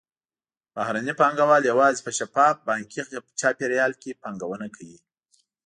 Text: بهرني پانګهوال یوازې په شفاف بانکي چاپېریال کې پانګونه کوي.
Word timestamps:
بهرني 0.75 1.13
پانګهوال 1.19 1.63
یوازې 1.71 2.01
په 2.05 2.11
شفاف 2.17 2.55
بانکي 2.67 3.01
چاپېریال 3.39 3.91
کې 4.01 4.19
پانګونه 4.23 4.67
کوي. 4.75 4.97